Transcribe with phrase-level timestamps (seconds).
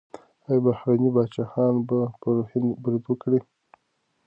[0.47, 3.39] ایا بهرني پاچاهان به پر هند برید وکړي؟